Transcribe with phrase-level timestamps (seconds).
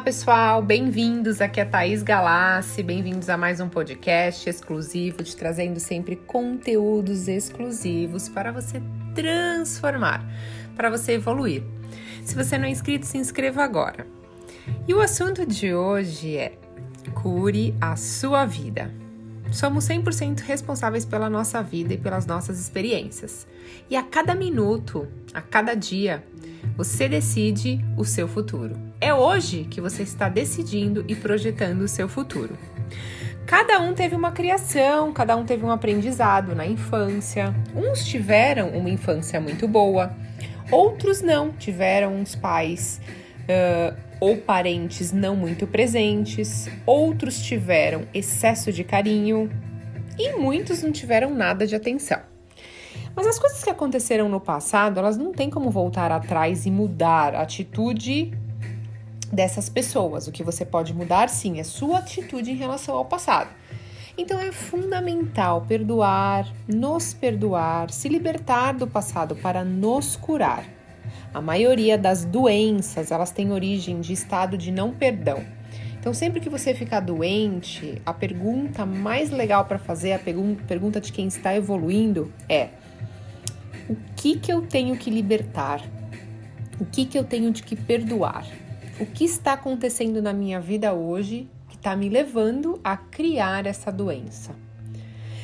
[0.00, 1.42] Olá, pessoal, bem-vindos.
[1.42, 8.26] Aqui é Thaís Galassi, bem-vindos a mais um podcast exclusivo, te trazendo sempre conteúdos exclusivos
[8.26, 8.80] para você
[9.14, 10.24] transformar,
[10.74, 11.62] para você evoluir.
[12.24, 14.06] Se você não é inscrito, se inscreva agora.
[14.88, 16.54] E o assunto de hoje é
[17.12, 18.90] cure a sua vida.
[19.52, 23.46] Somos 100% responsáveis pela nossa vida e pelas nossas experiências.
[23.90, 26.24] E a cada minuto, a cada dia,
[26.76, 28.76] você decide o seu futuro.
[29.00, 32.56] É hoje que você está decidindo e projetando o seu futuro.
[33.46, 37.54] Cada um teve uma criação, cada um teve um aprendizado na infância.
[37.74, 40.14] Uns tiveram uma infância muito boa,
[40.70, 43.00] outros não, tiveram uns pais
[43.42, 49.50] uh, ou parentes não muito presentes, outros tiveram excesso de carinho
[50.18, 52.29] e muitos não tiveram nada de atenção.
[53.14, 57.34] Mas as coisas que aconteceram no passado, elas não têm como voltar atrás e mudar
[57.34, 58.32] a atitude
[59.32, 60.26] dessas pessoas.
[60.26, 63.50] O que você pode mudar, sim, é sua atitude em relação ao passado.
[64.16, 70.64] Então é fundamental perdoar, nos perdoar, se libertar do passado para nos curar.
[71.32, 75.44] A maioria das doenças, elas têm origem de estado de não perdão.
[76.00, 81.12] Então, sempre que você ficar doente, a pergunta mais legal para fazer, a pergunta de
[81.12, 82.70] quem está evoluindo é:
[83.86, 85.82] o que que eu tenho que libertar?
[86.80, 88.46] O que que eu tenho de que perdoar?
[88.98, 93.92] O que está acontecendo na minha vida hoje que está me levando a criar essa
[93.92, 94.54] doença?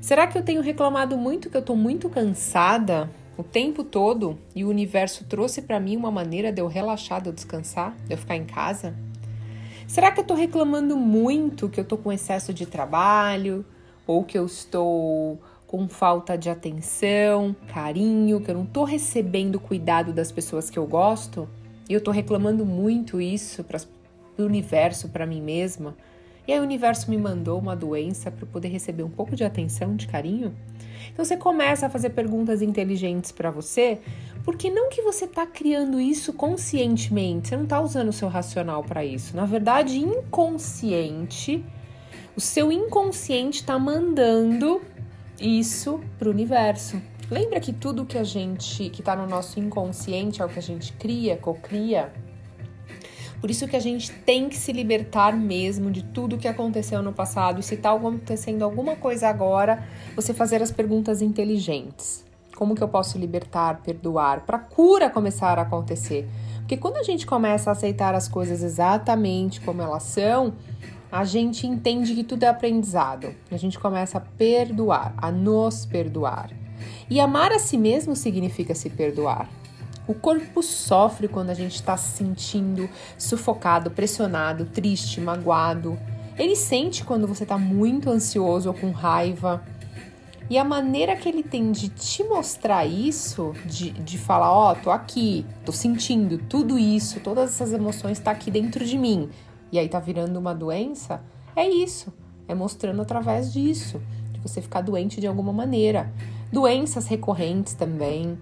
[0.00, 4.64] Será que eu tenho reclamado muito que eu estou muito cansada o tempo todo e
[4.64, 8.16] o universo trouxe para mim uma maneira de eu relaxar, de eu descansar, de eu
[8.16, 8.94] ficar em casa?
[9.88, 13.64] Será que eu estou reclamando muito que eu estou com excesso de trabalho
[14.06, 20.12] ou que eu estou com falta de atenção, carinho, que eu não estou recebendo cuidado
[20.12, 21.48] das pessoas que eu gosto?
[21.88, 23.80] E eu estou reclamando muito isso para
[24.36, 25.96] o universo, para mim mesma?
[26.46, 29.96] E aí o universo me mandou uma doença para poder receber um pouco de atenção,
[29.96, 30.54] de carinho?
[31.10, 33.98] Então você começa a fazer perguntas inteligentes para você,
[34.48, 38.82] porque não que você está criando isso conscientemente, você não está usando o seu racional
[38.82, 39.36] para isso.
[39.36, 41.62] Na verdade, inconsciente,
[42.34, 44.80] o seu inconsciente está mandando
[45.38, 46.98] isso para o universo.
[47.30, 50.62] Lembra que tudo que a gente, que está no nosso inconsciente, é o que a
[50.62, 52.10] gente cria, cocria?
[53.42, 57.12] Por isso que a gente tem que se libertar mesmo de tudo que aconteceu no
[57.12, 57.60] passado.
[57.60, 62.26] E se está acontecendo alguma coisa agora, você fazer as perguntas inteligentes.
[62.58, 66.28] Como que eu posso libertar, perdoar, para cura começar a acontecer?
[66.56, 70.54] Porque quando a gente começa a aceitar as coisas exatamente como elas são,
[71.08, 73.32] a gente entende que tudo é aprendizado.
[73.48, 76.50] A gente começa a perdoar, a nos perdoar.
[77.08, 79.48] E amar a si mesmo significa se perdoar.
[80.08, 85.96] O corpo sofre quando a gente está se sentindo sufocado, pressionado, triste, magoado.
[86.36, 89.62] Ele sente quando você está muito ansioso ou com raiva.
[90.50, 94.74] E a maneira que ele tem de te mostrar isso, de, de falar: Ó, oh,
[94.76, 99.28] tô aqui, tô sentindo tudo isso, todas essas emoções tá aqui dentro de mim,
[99.70, 101.22] e aí tá virando uma doença,
[101.54, 102.12] é isso.
[102.46, 104.00] É mostrando através disso,
[104.32, 106.10] de você ficar doente de alguma maneira.
[106.50, 108.38] Doenças recorrentes também,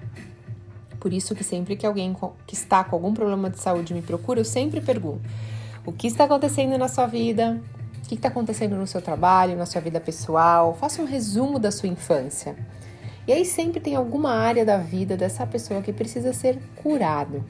[1.00, 2.16] por isso que sempre que alguém
[2.46, 5.22] que está com algum problema de saúde me procura, eu sempre pergunto:
[5.84, 7.60] o que está acontecendo na sua vida?
[8.06, 10.76] O que está acontecendo no seu trabalho, na sua vida pessoal?
[10.78, 12.54] Faça um resumo da sua infância.
[13.26, 17.44] E aí sempre tem alguma área da vida dessa pessoa que precisa ser curado.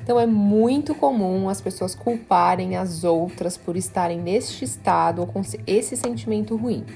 [0.00, 5.42] Então é muito comum as pessoas culparem as outras por estarem neste estado ou com
[5.66, 6.86] esse sentimento ruim.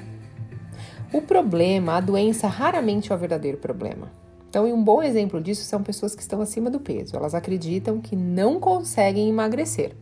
[1.12, 4.12] O problema, a doença, raramente é o verdadeiro problema.
[4.48, 7.16] Então, um bom exemplo disso são pessoas que estão acima do peso.
[7.16, 9.97] Elas acreditam que não conseguem emagrecer.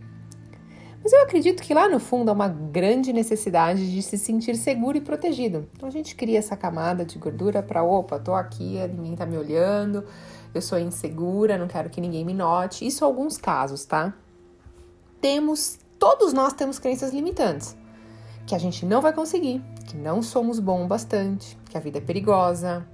[1.08, 4.98] Mas eu acredito que lá no fundo há uma grande necessidade de se sentir seguro
[4.98, 5.66] e protegido.
[5.74, 9.38] Então a gente cria essa camada de gordura para, opa, tô aqui, ninguém tá me
[9.38, 10.04] olhando,
[10.52, 12.86] eu sou insegura, não quero que ninguém me note.
[12.86, 14.12] Isso alguns casos, tá?
[15.18, 17.74] Temos, todos nós temos crenças limitantes.
[18.46, 22.02] Que a gente não vai conseguir, que não somos bom bastante, que a vida é
[22.02, 22.86] perigosa,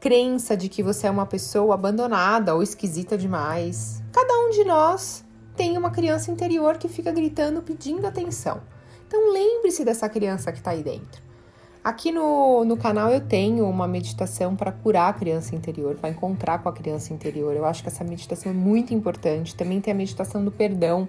[0.00, 4.02] crença de que você é uma pessoa abandonada ou esquisita demais.
[4.10, 5.22] Cada um de nós
[5.56, 8.60] tem uma criança interior que fica gritando, pedindo atenção.
[9.06, 11.22] Então lembre-se dessa criança que está aí dentro.
[11.84, 16.62] Aqui no, no canal eu tenho uma meditação para curar a criança interior, para encontrar
[16.62, 17.56] com a criança interior.
[17.56, 19.54] Eu acho que essa meditação é muito importante.
[19.56, 21.08] Também tem a meditação do perdão.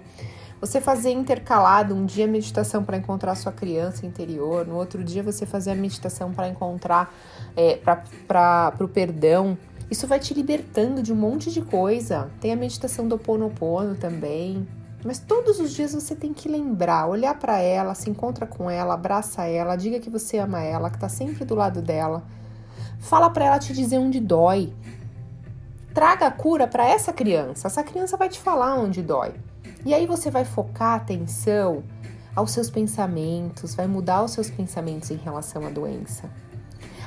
[0.60, 5.46] Você fazer intercalado um dia meditação para encontrar sua criança interior, no outro dia você
[5.46, 7.14] fazer a meditação para encontrar
[7.56, 7.78] é,
[8.26, 9.56] para o perdão.
[9.90, 12.30] Isso vai te libertando de um monte de coisa.
[12.40, 14.66] Tem a meditação do Ponopono também.
[15.04, 18.94] Mas todos os dias você tem que lembrar, olhar para ela, se encontra com ela,
[18.94, 22.24] abraça ela, diga que você ama ela, que tá sempre do lado dela.
[23.00, 24.72] Fala para ela te dizer onde dói.
[25.92, 27.66] Traga a cura para essa criança.
[27.66, 29.34] Essa criança vai te falar onde dói.
[29.84, 31.84] E aí você vai focar a atenção
[32.34, 36.30] aos seus pensamentos, vai mudar os seus pensamentos em relação à doença.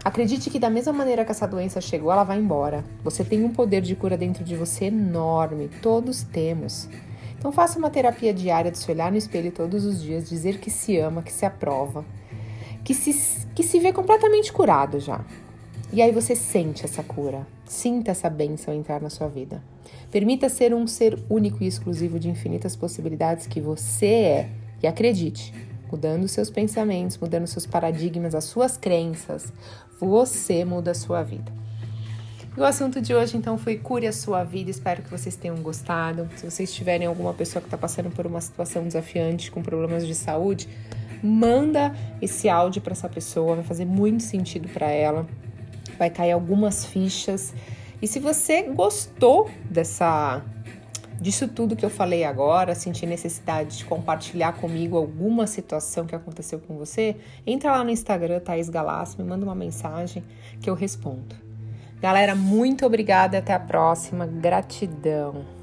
[0.08, 2.82] Acredite que da mesma maneira que essa doença chegou, ela vai embora.
[3.04, 6.88] Você tem um poder de cura dentro de você enorme, todos temos.
[7.38, 10.72] Então faça uma terapia diária de se olhar no espelho todos os dias, dizer que
[10.72, 12.06] se ama, que se aprova,
[12.86, 15.26] que se, que se vê completamente curado já.
[15.92, 19.62] E aí você sente essa cura, sinta essa bênção entrar na sua vida.
[20.10, 24.50] Permita ser um ser único e exclusivo de infinitas possibilidades que você é.
[24.82, 25.54] E acredite,
[25.92, 29.52] mudando seus pensamentos, mudando seus paradigmas, as suas crenças,
[30.00, 31.52] você muda a sua vida.
[32.58, 34.72] E o assunto de hoje, então, foi cure a sua vida.
[34.72, 36.28] Espero que vocês tenham gostado.
[36.36, 40.16] Se vocês tiverem alguma pessoa que está passando por uma situação desafiante, com problemas de
[40.16, 40.68] saúde,
[41.22, 43.58] manda esse áudio para essa pessoa.
[43.58, 45.28] Vai fazer muito sentido para ela.
[46.00, 47.54] Vai cair algumas fichas.
[48.02, 50.44] E se você gostou dessa
[51.20, 56.60] disso tudo que eu falei agora, sentir necessidade de compartilhar comigo alguma situação que aconteceu
[56.60, 57.16] com você,
[57.46, 60.24] entra lá no Instagram Thaís Galassi, me manda uma mensagem
[60.62, 61.36] que eu respondo.
[62.00, 63.40] Galera, muito obrigada.
[63.40, 64.26] Até a próxima.
[64.26, 65.57] Gratidão.